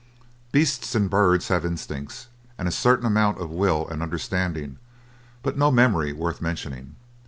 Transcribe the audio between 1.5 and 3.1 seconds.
instincts, and a certain